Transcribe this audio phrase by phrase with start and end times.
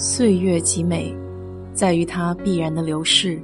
[0.00, 1.12] 岁月极美，
[1.72, 3.42] 在于它必然的流逝。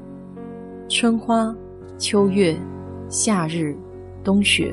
[0.89, 1.53] 春花、
[1.99, 2.57] 秋月、
[3.09, 3.77] 夏日、
[4.23, 4.73] 冬雪，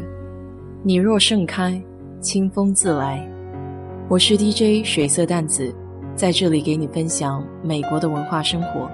[0.84, 1.82] 你若盛开，
[2.20, 3.28] 清风自来。
[4.08, 5.74] 我是 DJ 水色淡子，
[6.16, 8.88] 在这里给你分享美国的文化生活。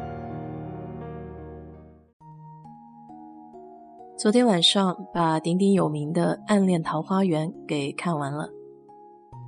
[4.16, 8.50] 昨天晚上把鼎鼎有名的《暗恋桃花源》给看完了，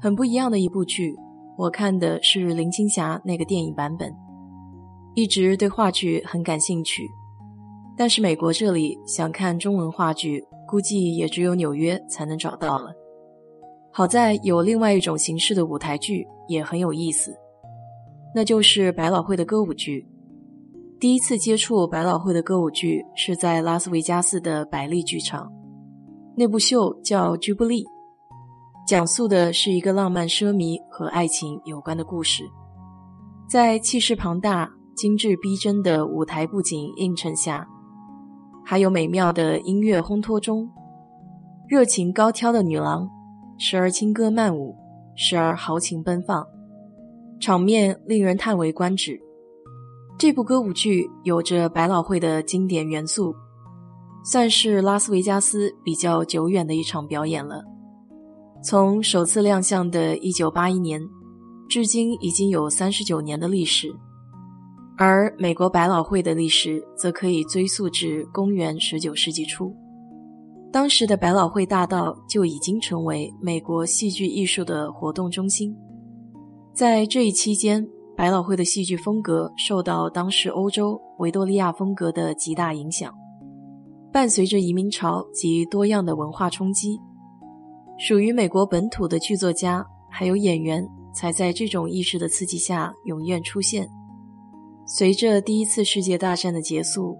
[0.01, 1.15] 很不一样的一部剧。
[1.59, 4.15] 我看的是林青霞那个电影版本，
[5.13, 7.03] 一直对话剧很感兴趣，
[7.97, 12.93] 但是美国这里想看中文话剧，估计也只有纽约才能找到了。
[13.91, 17.35] 好在有另外一种形式的舞台剧也很有意思，
[18.33, 20.07] 那就是百老汇的歌舞剧。
[20.97, 25.51] 第一次接触百老汇的歌舞剧是在拉斯维加斯的百丽剧场，
[26.37, 27.83] 那部秀叫《居布利》，
[28.89, 32.43] 讲述的是一个浪漫奢靡和爱情有关的故事。
[33.47, 37.67] 在气势庞大、精致逼真的舞台布景映衬下，
[38.65, 40.67] 还有美妙的音乐烘托中，
[41.67, 43.07] 热情高挑的女郎
[43.59, 44.75] 时而轻歌曼舞，
[45.15, 46.43] 时而豪情奔放，
[47.39, 49.21] 场面令人叹为观止。
[50.17, 53.35] 这部歌舞剧有着百老汇的经典元素，
[54.25, 57.63] 算是拉斯维加斯比较久远的一场表演了。
[58.61, 61.01] 从首次亮相的1981年，
[61.69, 63.89] 至今已经有三十九年的历史。
[64.97, 69.73] 而美国百老汇的历史则可以追溯至公元19世纪初，
[70.73, 75.73] 当时的百老汇大道就已经成为美国戏剧艺术的活动中心。
[76.73, 83.13] 在这一期间，百老汇的戏剧风格受到当时欧洲维多利亚风格的极大影响，
[84.11, 86.99] 伴随着移民潮及多样的文化冲击，
[87.99, 93.87] 属于美国本土的剧作家还有演员才在这种意识的刺激下涌现出现。
[94.87, 97.19] 随着第一次世界大战的结束，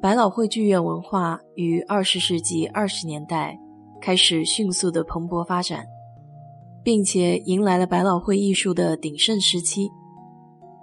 [0.00, 3.58] 百老汇剧院文化于二十世纪二十年代
[4.00, 5.86] 开始迅速的蓬勃发展。
[6.84, 9.90] 并且迎来了百老汇艺术的鼎盛时期。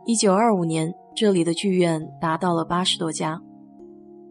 [0.03, 3.39] 一九二五年，这里的剧院达到了八十多家，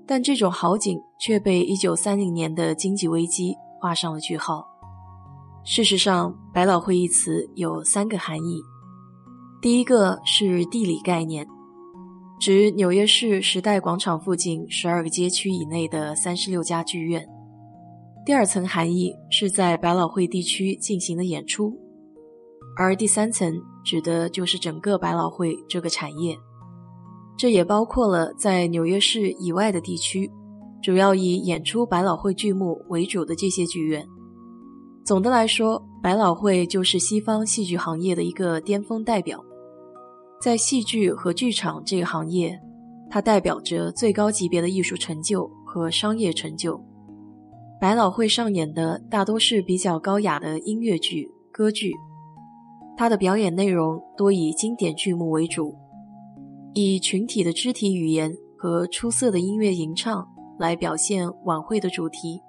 [0.05, 4.67] 但这种好景却被一九三零年的经济危机画上了句号。
[5.62, 8.62] 事实上，百老汇一词有三个含义：
[9.60, 11.47] 第一个是地理概念，
[12.41, 17.28] 指纽约市时代广场附近十二个街区以内的三十六家剧院。
[18.25, 21.78] 第二层含义是在百老汇地区进行的演出，
[22.76, 23.53] 而第三层
[23.84, 26.34] 指的就是整个百老汇这个产业，
[27.37, 30.31] 这也包括了在纽约市以外的地区，
[30.82, 34.06] 主要以演出百老汇剧目为主的这些剧院。
[35.10, 39.44] 总的来说，百老汇就是西方戏剧行业的一个巅峰代表，
[40.41, 42.56] 在戏剧和剧场这个行业，
[43.10, 46.81] 它代表着最高级别的艺术成就和商业成就。
[47.81, 51.93] 百老汇上演的大多是比较高雅的音乐剧、歌剧，
[52.97, 55.75] 它的表演内容多以经典剧目为主，
[56.72, 60.25] 以群体的肢体语言和出色的音乐吟唱
[60.56, 62.41] 来表现晚会的主题。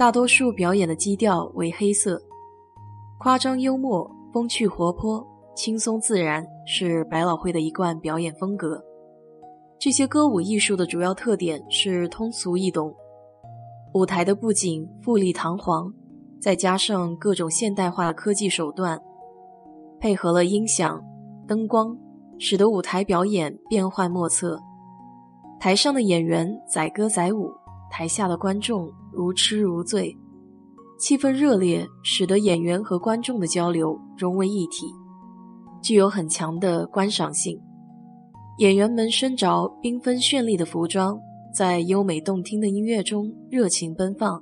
[0.00, 2.18] 大多数表演的基调为黑色，
[3.18, 5.22] 夸张幽默、风趣活泼、
[5.54, 8.82] 轻松自然是百老汇的一贯表演风格。
[9.78, 12.90] 这些歌舞艺术的主要特点是通俗易懂。
[13.92, 15.92] 舞台的布景富丽堂皇，
[16.40, 18.98] 再加上各种现代化的科技手段，
[20.00, 20.98] 配合了音响、
[21.46, 21.94] 灯光，
[22.38, 24.58] 使得舞台表演变幻莫测。
[25.60, 27.52] 台上的演员载歌载舞，
[27.90, 30.16] 台下的观众如痴如醉，
[30.98, 34.86] 气氛热烈，使得演员和观众的交流融为一体，
[35.82, 37.60] 具有很强的观赏性。
[38.58, 41.18] 演员们身着缤纷绚丽的服装。
[41.52, 44.40] 在优美动听的音乐中热情奔放，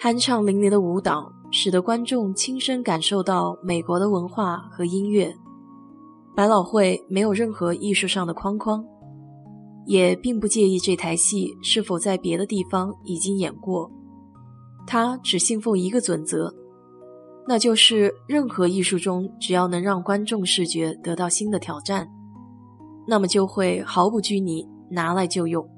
[0.00, 5.30] 酣畅淋漓的舞蹈使得观众亲身感受到美国的文化和音乐。
[6.34, 8.82] 百老汇没有任何艺术上的框框，
[9.86, 13.90] 也并不介意这台戏是否在别的地方已经演过。
[14.86, 16.52] 他只信奉一个准则，
[17.48, 22.08] 那就是任何艺术中只要能让观众视觉得到新的挑战，
[23.06, 25.68] 那么就会毫不拘泥拿来就用。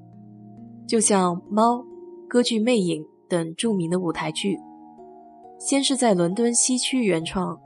[0.87, 1.77] 就像《猫》、
[2.29, 4.59] 歌剧《魅影》等著名的舞台剧，
[5.59, 7.59] 先是在伦敦西区原创，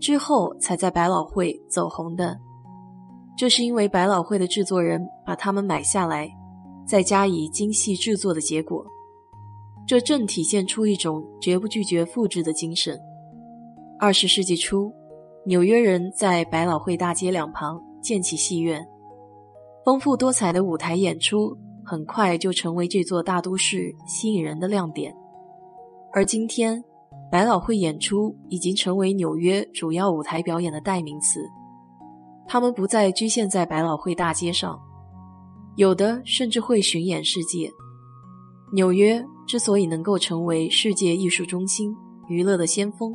[0.00, 2.38] 之后才在百老汇走红的。
[3.36, 6.30] 这是因为百老汇的制作人把它们买下来，
[6.86, 8.86] 再加以精细制作的结果。
[9.86, 12.98] 这正体现出一种绝不拒绝复制的精神。
[13.98, 14.92] 二十世纪初，
[15.44, 18.86] 纽约人在百老汇大街两旁建起戏院，
[19.84, 25.12] 丰富多彩的舞台演出很快就成为这座大都市吸引人的亮点。
[26.12, 26.82] 而今天，
[27.30, 31.40] 百老汇演出已经成为纽约主要舞台表演的代名词。
[32.46, 34.80] 他们不再局限在百老汇大街上，
[35.76, 37.70] 有的甚至会巡演世界。
[38.74, 41.94] 纽约之所以能够成为世界艺术中心、
[42.28, 43.14] 娱乐的先锋，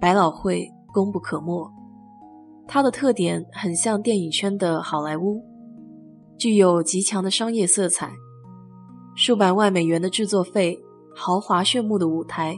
[0.00, 1.70] 百老汇功不可没。
[2.68, 5.42] 它的特点很像电影圈的好莱坞，
[6.38, 8.12] 具有极强的商业色彩，
[9.16, 10.78] 数百万美元的制作费。
[11.12, 12.56] 豪华炫目的舞台，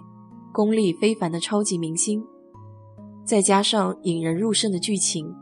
[0.53, 2.23] 功力非凡的超级明星，
[3.25, 5.35] 再加上引人入胜的剧情，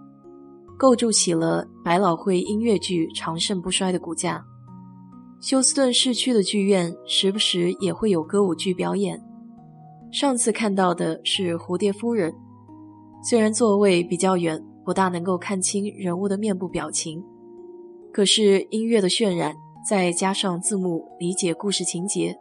[0.81, 4.43] 构筑起了百老汇音乐剧长盛不衰的骨架。
[5.39, 9.23] 休斯顿市区的剧院时不时也会有歌舞剧表演。
[10.11, 12.33] 上次看到的是《蝴蝶夫人》，
[13.23, 17.23] 虽然座位比较远，不大能够看清人物的面部表情，
[18.11, 19.55] 可是音乐的渲染，
[19.87, 22.35] 再加上字幕理解故事情节。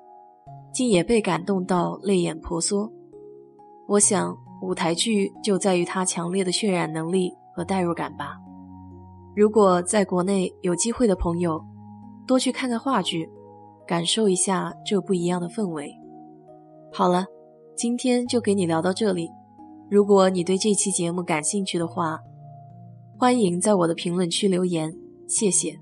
[0.73, 2.89] 竟也被感动到泪眼婆娑。
[3.85, 8.37] 我想，舞台剧就在于它强烈的渲染能力和代入感吧。
[9.35, 11.61] 如果在国内有机会的朋友，
[12.25, 13.29] 多去看看话剧，
[13.85, 15.93] 感受一下这不一样的氛围。
[16.93, 17.25] 好了，
[17.75, 19.29] 今天就给你聊到这里。
[19.89, 22.17] 如果你对这期节目感兴趣的话，
[23.17, 24.89] 欢迎在我的评论区留言，
[25.27, 25.77] 谢谢。